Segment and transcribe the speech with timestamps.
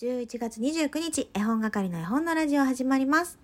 [0.00, 3.36] 11月29日、絵本係の絵本のラジオ始まります。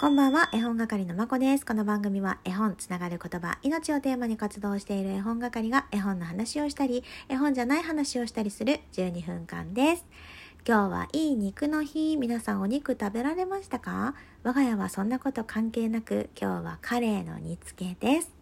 [0.00, 1.66] こんばんは、絵本係のまこです。
[1.66, 10.06] この番組は絵本、つながる言葉、命をテーマに活動している絵本係が絵本の話をしたり、絵本じゃない話をしたりする12分間です。
[10.66, 12.16] 今日はいい肉の日。
[12.16, 14.14] 皆さんお肉食べられましたか？
[14.42, 18.32] 我が家はそんなこと関係なく、今日はカレーの煮付けです。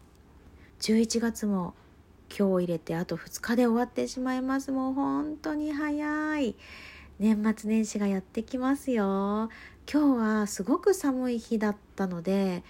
[0.83, 1.75] 11月も
[2.37, 4.73] 今日入れてあと2日で終わってしまいます。
[4.73, 6.57] もう本当に早い。
[7.19, 9.51] 年末年始がやってきますよ。
[9.93, 12.65] 今日はすごく寒い日だったので、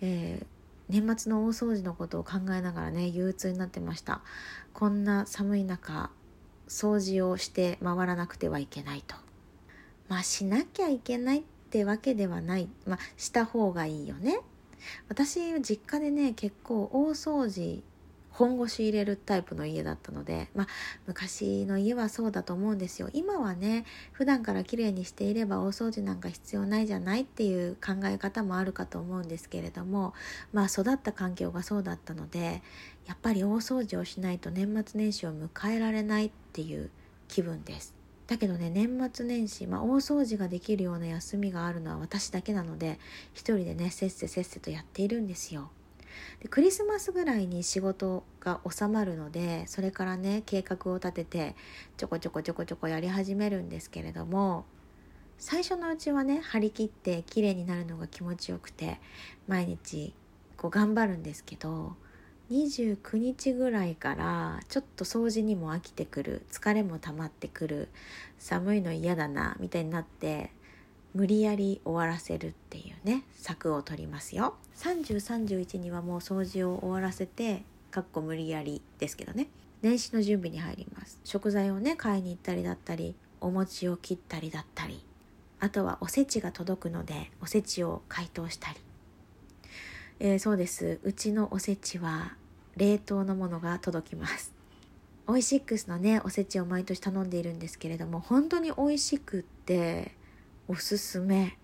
[0.00, 0.46] えー、
[0.88, 4.22] 年末の大掃除のことを考えながらね憂鬱になってました。
[4.72, 6.10] こんな寒い中
[6.68, 9.16] 掃除をして回らなくてはいけないと。
[10.08, 12.68] まあしなきゃいけないってわけではない。
[12.86, 14.40] まあした方がいいよね。
[15.08, 17.82] 私実家でね結構大掃除
[18.30, 20.66] 本腰入れるタイプの家だったので、まあ、
[21.06, 23.10] 昔の家はそうだと思うんですよ。
[23.12, 30.14] 今はね普段から綺麗にしていれば大掃除なんか必要ないじゃないっていう考え方もあるかと思うんですけれども
[30.52, 32.62] まあ育った環境がそうだったので
[33.06, 36.90] やっぱり大掃除をしないと年末年始を迎えられないっていう
[37.28, 37.98] 気分です。
[38.28, 43.00] だけどね年末年始、まあ、大掃除ができるような休みがあるのは私だけなので
[43.32, 45.70] 一人でねせっせせっせとやっているんですよ。
[46.40, 51.56] でクリスマスぐらいに仕事が収まるのでそれからね計画を立てて
[51.96, 54.64] ちょこちょこちょこちょこやり始めるんですけれども
[55.38, 59.00] 最初のうちはね張り切って綺麗になるのが気持ちよくて
[59.46, 60.14] 毎日
[60.56, 61.94] こう頑張るんですけど
[62.50, 67.88] 29日ぐらいからちょっと掃除にも飽きてくる疲れも溜まってくる
[68.38, 70.50] 寒いの嫌だなみたいになって
[71.18, 74.54] 無理やり終わらせるっていうね策を取りますよ。
[74.76, 79.48] 3031にはもう掃除を終わらせてかっこ無理やりですけどね。
[79.82, 81.18] 年始の準備に入ります。
[81.24, 85.04] 食材をね買いに行ったりだったりお餅を切ったりだったり
[85.58, 88.76] あとはおせちが届くのでおせちを解凍したり、
[90.20, 91.00] えー、そうです。
[91.02, 92.36] うちのおせちは
[92.76, 94.52] 冷凍のものが届きます。
[95.26, 100.16] オイシックスのねおせちを毎年頼んでいるんですけれども本当に美味しくって
[100.68, 101.56] おすすめ。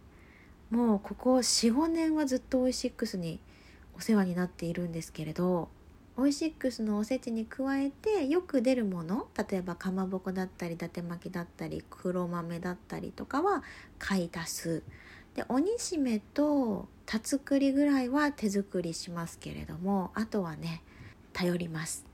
[0.71, 3.39] もうここ45年はずっとオイシックスに
[3.97, 5.69] お世話になっているんですけれど
[6.17, 13.63] オイシックスのおせちに加えてよく出るもの例えばかまぼこだったり伊達巻きだったり黒豆だったりとかは
[13.99, 14.83] 買い足す。
[15.35, 20.83] で鬼しめと田作りぐらいは手作りしますけれどもあとはね
[21.33, 22.14] 頼ります。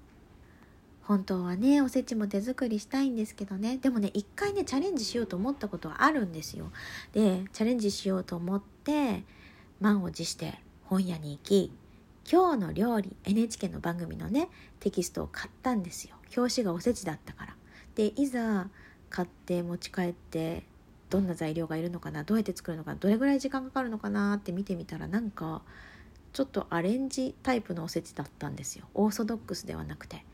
[1.02, 3.78] 本当はねおせちも手作りしたいんですけどね。
[3.78, 6.70] でもね一回ねチャレンジしようと思ったことはあるんですよ。
[7.12, 9.24] でチャレンジしようと思って
[9.80, 11.72] 満を持して本屋に行き
[12.30, 16.16] 今日の料理 NHK の番組のねテキストを買ったんですよ。
[16.36, 17.56] 表紙がおせちだったから。
[17.96, 18.68] でいざ
[19.08, 20.64] 買って持ち帰って
[21.10, 25.62] どんな材料がいるのかなどうやって作るのかどれぐらい時間かかるのかなって見てみたらなんか
[26.32, 28.86] ちょっとアレンジタイプのおせちだったんですよ。
[28.94, 30.24] オーソドックスではなくて。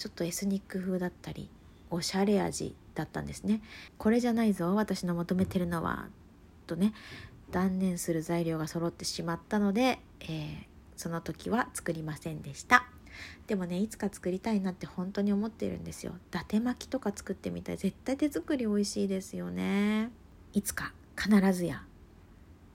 [0.00, 1.50] ちょっとエスニック風だったり
[1.90, 3.60] おしゃれ味だったんですね。
[3.98, 6.08] これじゃないぞ私の求めてるのは
[6.66, 6.94] とね
[7.50, 10.56] 断念する材料が揃ってしまったので、えー、
[10.96, 12.86] その時は作りませんでした。
[13.46, 16.12] でもねいつか作りたいなって本当に思ってるんですよ。
[16.12, 17.76] 伊達巻きとか作ってみたい。
[17.76, 20.10] 絶対手作り美味しいですよね。
[20.54, 21.84] いつか必ずや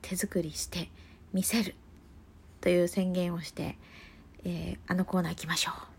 [0.03, 0.91] 手作りして
[1.33, 1.73] 見せる
[2.61, 3.79] という宣言をして、
[4.43, 5.94] えー、あのコーナー行きましょう。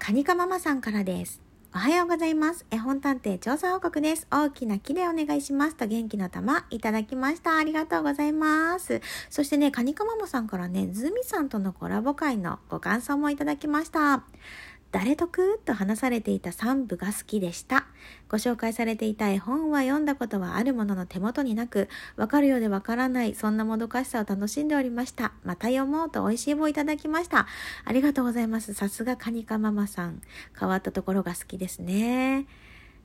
[0.00, 1.42] カニカママさんからです。
[1.74, 2.64] おはようございます。
[2.70, 4.26] 絵本探偵調査報告です。
[4.30, 5.76] 大きな木でお願いします。
[5.76, 7.58] と元気の玉いただきました。
[7.58, 9.02] ありがとうございます。
[9.28, 14.24] そしてね、カニカママさんからね、ズミさんとのコラボ会のご感想もいただきました。
[14.92, 15.60] 誰得？
[15.64, 17.86] と話されていた3部が好きでした。
[18.28, 25.32] ご紹介されていた絵本は読んだことはあるものの手元になく、わかるようでわからない、そんなもどかしさを楽しんでおりました。
[25.44, 27.46] また読もうと美味しい棒いただきました。
[27.84, 28.74] ありがとうございます。
[28.74, 30.20] さすがカニカママさん。
[30.58, 32.46] 変わったところが好きですね。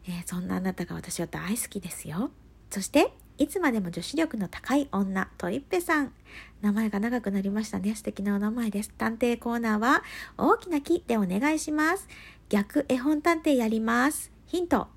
[0.08, 2.32] えー、そんなあなたが私は大好きですよ。
[2.72, 6.14] そして、いつまでも女子力の高い女、トイッペさん。
[6.62, 7.94] 名前が長くなりましたね。
[7.94, 8.92] 素敵なお名前です。
[8.98, 10.04] 探偵コーナーは、
[10.38, 12.08] 大きな木でお願いします。
[12.48, 14.32] 逆絵本探偵やります。
[14.46, 14.88] ヒント、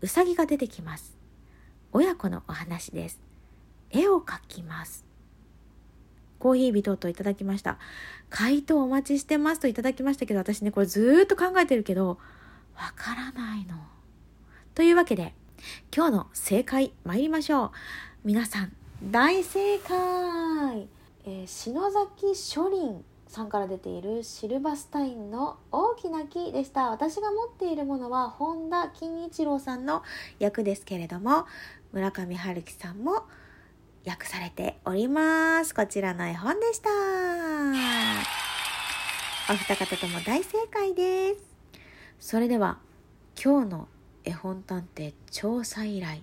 [0.00, 1.16] うさぎが出てきます。
[1.92, 3.20] 親子のお話です。
[3.90, 5.04] 絵を描きます。
[6.40, 7.78] コーヒービトといただきました。
[8.28, 12.18] 回答お待ちしてますといただきましたけど、私ね、これずっと考えてるけど、
[12.76, 13.76] わからないの。
[14.74, 15.32] というわけで、
[15.94, 17.70] 今日の正解参りましょう。
[18.24, 18.72] 皆さん
[19.10, 20.88] 大正解。
[21.26, 26.90] えー、篠崎書林さんから出ているシルバスタインの大きな木でした。
[26.90, 30.02] 私が持っているものは本田金一郎さんの
[30.38, 31.46] 役ですけれども
[31.92, 33.24] 村上春樹さんも
[34.06, 35.74] 訳されております。
[35.74, 36.90] こちらの絵本でした。
[39.50, 41.40] お二方とも大正解です。
[42.20, 42.78] それでは
[43.42, 43.88] 今日の
[44.24, 46.20] 絵本探偵調査依頼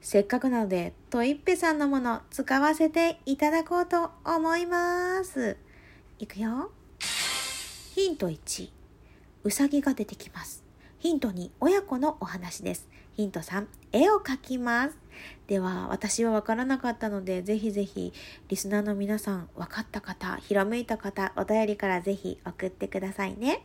[0.00, 5.56] せっかくなのでトイッペさんのもの使わせていただこうと思います
[6.18, 6.70] いくよ。
[7.94, 8.70] ヒント1、
[9.44, 10.64] うさぎが出てきます。
[10.98, 12.88] ヒント2、親子のお話です。
[13.14, 14.98] ヒント3、絵を描きます。
[15.46, 18.12] では、私はわからなかったので、ぜひぜひ、
[18.48, 23.64] リスナーの皆さん、分かった方、ひらめいた方、お便りからぜひ送ってくださいね。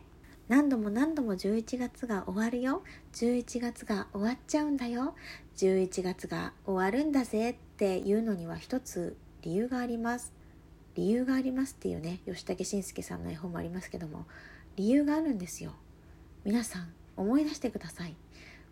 [0.50, 2.82] 何度も何度も11月が終わるよ。
[3.12, 5.14] 11月が終わっちゃうんだよ。
[5.56, 7.50] 11月が終わるんだぜ。
[7.50, 10.32] っていうのには一つ理由があります。
[10.96, 14.26] 理由がありますっていうね吉武慎介さんの絵本もありますけども。
[14.74, 15.70] 理由があるんですよ。
[16.44, 18.16] 皆さん思い出してください。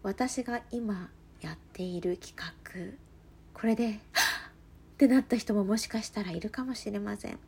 [0.03, 1.11] 私が今
[1.43, 2.99] やっている企画。
[3.55, 3.95] これでっ
[4.97, 7.39] てなった人ももしかしたらいるかもしれません。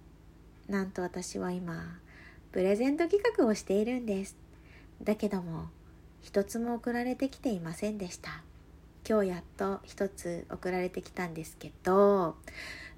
[0.69, 1.99] なんと私は今
[2.53, 4.37] プレゼント企画をしているんです。
[5.03, 5.69] だけども
[6.21, 8.43] 一つも送られてきていませんでした。
[9.09, 12.37] 今日やっと一つ送られてきたんですけど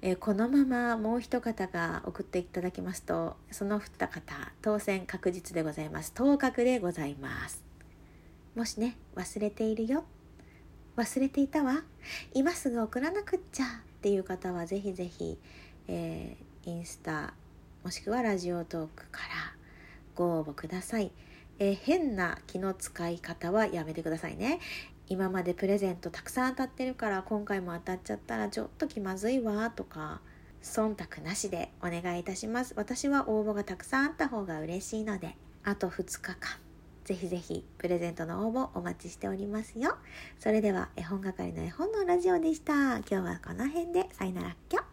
[0.05, 6.11] えー、このままもう一方が送っていただきますとその二方当選確実でございます。
[6.13, 7.63] 当確でございます。
[8.53, 10.03] もしね忘れているよ。
[10.97, 11.83] 忘れていたわ。
[12.33, 13.65] 今すぐ送らなくっちゃ。
[13.65, 13.69] っ
[14.01, 15.39] ていう方はぜひぜひ、
[15.87, 17.33] えー、インスタ
[17.83, 19.27] もしくはラジオトークから
[20.15, 21.11] ご応募ください、
[21.59, 24.59] えー、変な気の使い方はやめてくださいね。
[25.09, 30.21] 今までプレゼントたくさん当たってるから今回も当たっちゃったらちょっと気まずいわとか
[30.61, 32.73] 忖度なしでお願いいたします。
[32.77, 35.35] 私は応募がたくさんあった方が嬉しいので
[35.65, 36.37] あと2日間
[37.03, 39.97] ぜひぜひプレゼントの応募お待ちしておりますよ。
[40.39, 42.99] それでは絵本係の絵本のラジオでした。
[42.99, 44.92] 今日はこの辺でさよならっきょ。